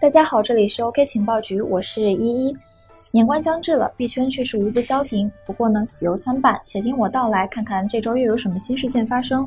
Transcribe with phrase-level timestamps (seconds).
[0.00, 2.56] 大家好，这里是 OK 情报局，我是依依。
[3.10, 5.30] 年关将至了，币圈却是无不消停。
[5.44, 9.46] 不过呢，喜忧参半，且听我道来，看看这周又有什么新事件发生。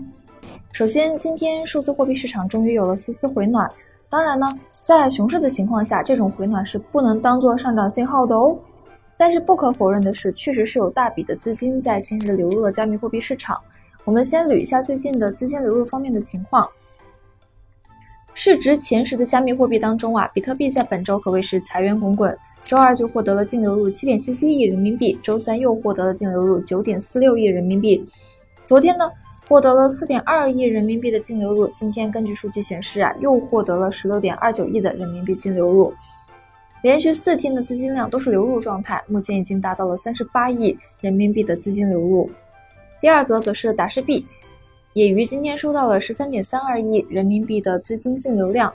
[0.72, 3.68] 首先，今天数字货币市场终于有了丝丝回暖。
[4.12, 4.46] 当然呢，
[4.80, 8.56] 在熊市的情况下，这种回暖是不能当做上涨信号的哦。
[9.18, 13.60] 但是不可否认的是，确实是有大笔的资金在近日流入了加密货币市场。
[14.04, 16.70] 我们先捋一下最近的资金流入方面的情况。
[18.36, 28.04] 市值前十的加密货币当中啊，比特币在本周可谓是财源滚滚，周二就获得了净流入七点七七亿人民币，周三又获得了净流入九点四六亿人民币，
[28.64, 29.10] 昨天呢
[29.48, 35.94] 获得了四点二亿人民币的净流入，今天根据数据显示啊，又获得了十六点二九亿的人民币净流入，
[36.82, 42.30] 连续四天的资金量都是流入状态，目前已经达到了三十八亿人民币的资金流入。
[43.00, 44.26] 第二则则是达氏币。
[44.94, 48.72] 也于今天收到了十三点三二亿人民币的资金净流量。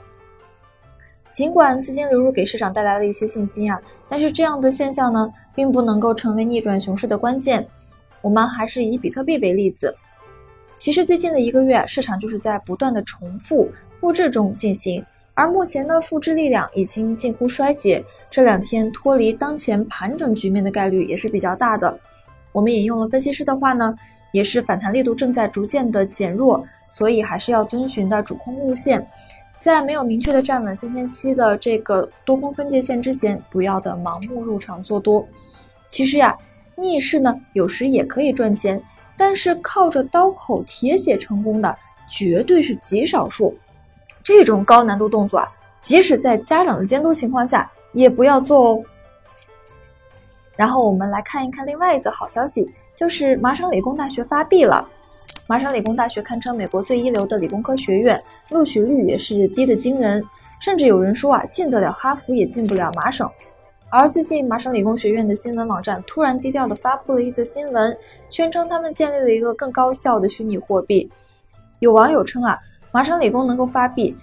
[1.31, 7.65] 尽管资金流入给市场带来了一些信心啊，但是这样的现象呢，并不能够成为逆转熊市的关键。
[8.21, 9.95] 我们还是以比特币为例子。
[10.75, 15.01] 其实最近的一个月，市场就是在不断的重复复制中进行，
[15.33, 18.03] 而目前的复制力量已经近乎衰竭。
[18.29, 21.97] 这两天脱离当前盘整局面的概率也是比较大的。
[22.51, 23.95] 我们引用了分析师的话呢。
[24.31, 29.05] 也是反弹力度正在逐渐的减弱，所以还是要遵循的主空路线，
[29.59, 35.25] 在没有明确的站稳三千七的这个多空分界线之前，不要的盲目入场做多。
[35.89, 36.37] 其实呀，
[36.75, 38.81] 逆势呢有时也可以赚钱，
[39.17, 41.75] 但是靠着刀口铁血成功的
[42.09, 43.53] 绝对是极少数。
[44.23, 45.47] 这种高难度动作啊，
[45.81, 48.83] 即使在家长的监督情况下，也不要做哦。
[50.55, 52.69] 然后我们来看一看另外一则好消息。
[52.99, 54.85] 就是麻省理工大学发币了。
[55.47, 60.21] 麻省理工大学堪称美国最一流的理工科学院，录取率也是低得惊人，
[60.59, 63.29] 甚至有人说啊，进得了哈佛也进不了麻省。
[63.89, 67.97] 而最近，麻省理工学院的新闻网站突然低调地发布了一则新闻，
[68.29, 71.09] 宣称他们建立了一个更高效的虚拟货币。
[71.79, 72.59] 有网友称啊，
[72.91, 74.13] 麻省理工能够发币，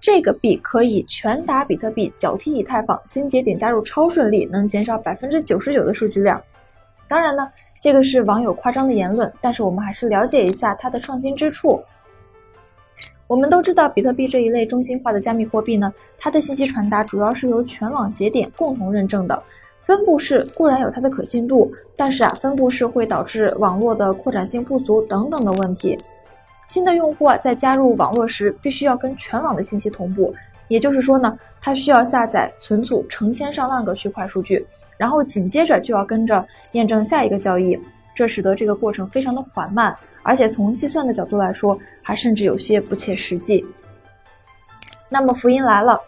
[0.00, 6.40] 这个币可以全打比特币，脚踢以太坊，新节点加入超顺利，能减少百分之九十九的数据量。
[7.08, 7.50] 当然呢。
[7.84, 11.78] 这个是网友夸张的言论，但是我们还是了解一下它的创新之处。
[13.26, 19.42] 我们都知道，比特币这一类中心化的加密货币呢，它的信息传达主要是由全网节点共同认证的。
[19.82, 25.94] 分布式固然有它的可信度，但是啊，分布式会导致网络的扩展性不足等等的问题。
[26.66, 30.34] 新的用户啊，在加入网络时，必须要跟全网的信息同步，
[30.68, 34.66] 也就是说呢，它需要下载、存储成千上万个区块数据。
[34.96, 37.78] 然后紧接着就要跟着验证下一个交易，
[38.14, 43.64] 这使得这个过程非常的缓慢，而且从计算的角度来说，还甚至有些不切实际。
[45.08, 46.00] 那么福音来了，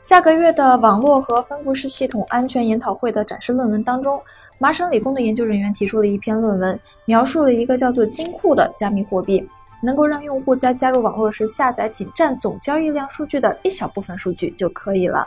[0.00, 4.20] 下个月的网络和分布式系统安全研讨会的展示论文当中，
[4.58, 9.46] 麻省理工的研究人员提出了一篇论文，描述了一个叫做金库的加密货币，
[9.82, 15.26] 能够让用户在加入网络时下载仅占总交易量数据的一小部分数据就可以了。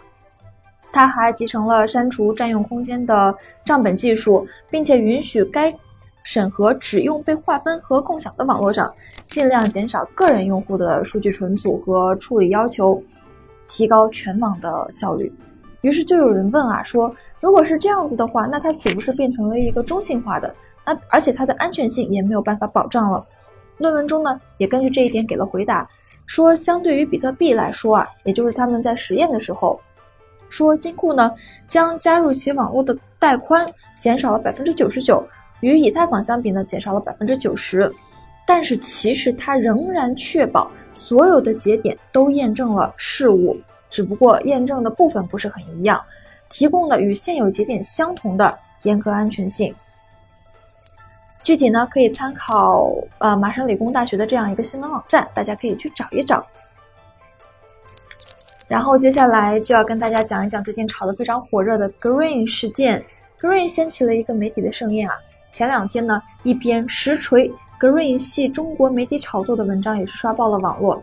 [0.91, 3.33] 它还集成了删除占用空间的
[3.63, 5.73] 账本技术，并且允许该
[6.23, 8.91] 审核只用被划分和共享的网络上，
[9.25, 13.01] 尽量减少个人用户的数据存储和处理要求，
[13.69, 15.31] 提高全网的效率。
[15.81, 20.53] 于是就有人问啊，说如果是这样子的话，那它岂不是变成了一个中性化的？
[20.85, 23.23] 那而且它的安全性也没有办法保障了。
[23.77, 25.87] 论文中呢，也根据这一点给了回答，
[26.25, 29.79] 说相对于比特币来说啊，也就是他们在实验的时候。
[30.49, 31.33] 说金库呢
[31.67, 33.65] 将加入其网络的带宽
[33.97, 35.23] 减少了百分之九十九，
[35.61, 37.91] 与以太坊相比呢减少了百分之九十，
[38.45, 43.55] 但是其实它仍然确保所有的节点都验证了事物，
[43.89, 46.01] 只不过验证的部分不是很一样，
[46.49, 49.73] 提供的与现有节点相同的严格安全性。
[51.43, 56.45] 具体呢可以参考呃麻省理工大学的这样一个新闻网站，大家可以去找一找。
[58.69, 63.01] 然后接下来就要跟大家讲一讲最近炒得非常火热的 Green 事件。
[63.41, 65.15] Green 掀起了一个媒体的盛宴啊！
[65.49, 71.01] 前两天呢，一篇实锤 Green 系中国媒体炒作的文章也是刷爆了网络。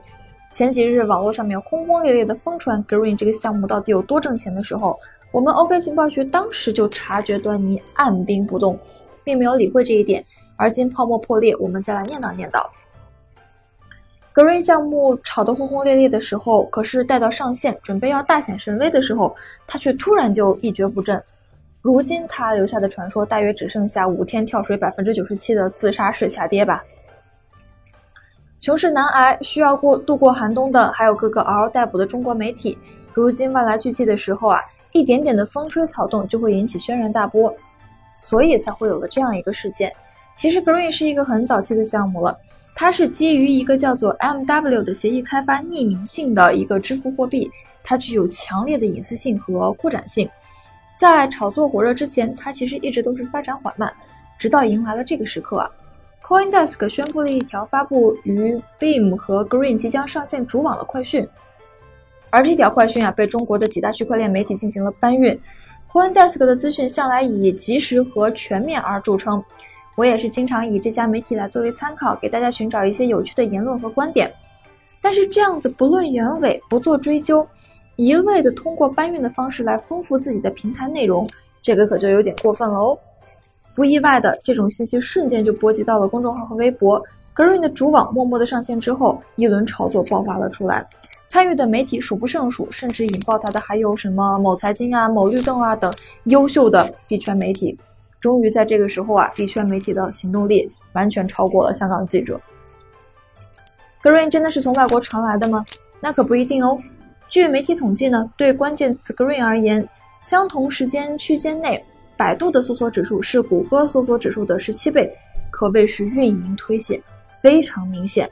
[0.53, 4.97] 前几日网络上面轰轰烈烈的疯传 Green 这个项目到底有多挣钱的时候，
[5.33, 8.79] 我们 OK 情报局当时就察觉端倪，按兵不动，
[9.25, 10.25] 并没有理会这一点。
[10.55, 12.65] 而今泡沫破裂，我们再来念叨念叨。
[14.37, 19.35] Green 项目炒得轰轰烈烈的时候，可是待到上线准备要大显神威的时候，
[19.67, 21.19] 它却突然就一蹶不振。
[21.81, 26.85] 如今它留下的传说大约只剩下五天跳水百分之九十七的自杀式下跌吧。
[28.61, 32.77] 熊市难挨，需要过度过寒冬的还有各个嗷嗷待哺的中国媒体。
[33.15, 34.61] 如今万籁俱寂的时候啊，
[34.93, 37.51] 一点点的风吹草动就会引起轩然大波，
[38.21, 39.91] 所以才会有了这样一个事件。
[40.37, 42.37] 其实 Green 是一个很早期的项目了，
[42.79, 47.51] 它是基于一个叫做 MW 的协议开发匿名性的一个支付货币，
[47.83, 50.29] 它具有强烈的隐私性和扩展性。
[50.95, 53.91] 在炒作火热之前，它其实一直都是发展缓慢，
[54.39, 55.71] 直到迎来了这个时刻啊。
[56.23, 61.27] CoinDesk 宣布了一条发布于 Beam 和 Green 即将上线主网的快讯，
[62.29, 65.39] 而这条快讯啊，被中国的几大区块链媒体进行了搬运。
[65.91, 69.43] CoinDesk 的资讯向来以及时和全面而著称，
[69.97, 74.31] 我也是经常以这家媒体来作为参考，给大家寻找一些有趣的言论和观点。
[75.01, 77.47] 但是这样子不论原委，不做追究。
[77.97, 81.27] 一味的通过搬运的方式来丰富自己的平台内容，
[81.63, 82.97] 这个可就有点过分了哦。
[83.75, 87.03] 不意外的，这种信息瞬间就波及到了公众号和微博。
[87.35, 90.87] Green 的主网默默的上线之后，一轮炒作爆发了出来，
[91.29, 95.93] 参与的媒体数不胜数，甚至引爆它的还有什么某财经啊、某律动啊等
[96.25, 97.79] 优秀的币圈媒体。
[98.21, 102.41] 终于在这个时候啊，币圈媒体的行动力完全超过了香港记者。
[104.03, 105.65] Green 真的是从外国传来的吗？
[106.01, 106.79] 那可不一定哦。
[107.29, 109.87] 据媒体统计呢，对关键词 Green 而言，
[110.21, 111.85] 相同时间区间内，
[112.17, 115.13] 百度的搜索指数是谷歌搜索指数的十七倍，
[115.51, 117.03] 可谓是运营推显
[117.43, 118.31] 非常明显。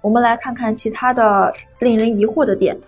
[0.00, 2.78] 我们来看看其他的令人疑惑的点。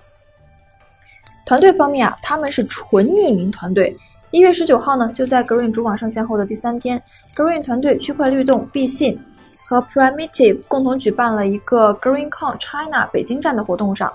[1.44, 3.96] 团队方面啊，他们是纯匿名团队。
[4.32, 7.00] 一月十九号呢，就在 Green 主网上线后的第三天
[7.36, 9.20] ，Green 团队、区块律动、币信
[9.68, 14.10] 和 Primitive 共同举办了一个 GreenCon China 北京站的活动上。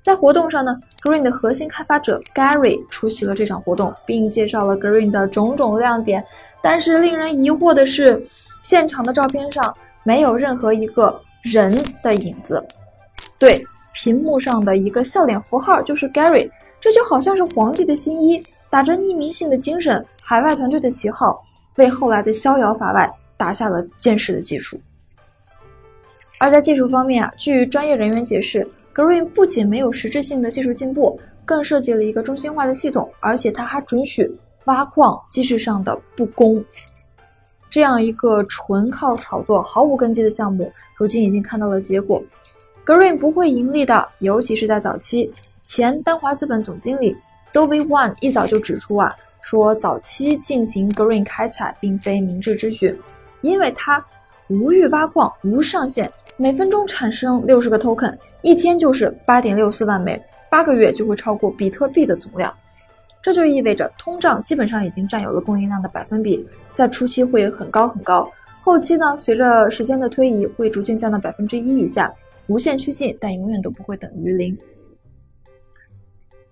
[0.00, 6.24] 在活动上呢，Green 的核心开发者 Gary 出席了这场活动，并介绍了 Green 的种种亮点。
[6.60, 8.20] 但是令人疑惑的是，
[8.62, 9.72] 现场的照片上
[10.02, 11.72] 没有任何一个人
[12.02, 12.66] 的影子。
[13.38, 13.56] 对，
[13.94, 16.50] 屏幕上的一个笑脸符号就是 Gary，
[16.80, 21.42] 这就好像是皇帝的新衣，打着匿名性的精神，海外团队的旗号，
[21.76, 24.80] 为后来的逍遥法外打下了坚实的基础。
[26.38, 34.30] 而在技术方面啊，据专业人员解释，Green 不仅没有实质性的技术进步，更设计了一个中心化的系统，而且它还准许
[34.64, 36.64] 挖矿机制上的不公。
[37.68, 42.22] 这样一个纯靠炒作、毫无根基的项目，如今已经看到了结果。
[42.86, 45.32] Green 不会盈利的，尤其是在早期。
[45.62, 47.14] 前丹华资本总经理
[47.52, 49.12] d o v e One 一早就指出啊，
[49.42, 52.96] 说早期进行 Green 开采并非明智之举，
[53.40, 54.04] 因为它
[54.48, 56.10] 无欲挖矿、无上限。
[56.36, 62.52] 每分钟产生六十个 token，一天就是八点六四万枚，八个月就会超过比特币的总量。
[63.20, 66.42] 这就意味着通胀基本上已经占有了供应量的百分比，
[66.72, 68.30] 在初期会很高很高，
[68.62, 72.10] 后期呢，随着时间的推移，会逐渐降到百分之一以下，
[72.46, 74.56] 无限趋近，但永远都不会等于零。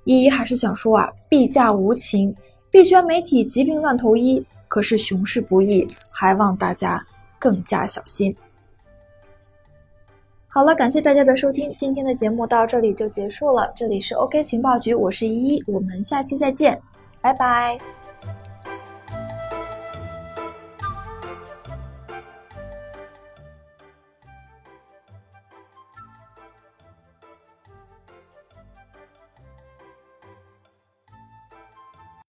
[0.08, 2.34] 依依还是想说啊，币价无情，
[2.70, 7.06] 币圈媒体急病乱投医，可是熊市不易，还望大家
[7.38, 8.34] 更加小心。
[10.48, 13.70] 好了，感谢大家的收听，今天的节目到这里就结束了。
[13.76, 16.80] 这里是 OK 情报局，我是依依，我们下期再见，
[17.20, 17.78] 拜拜。